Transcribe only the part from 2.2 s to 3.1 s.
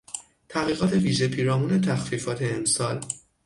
امسال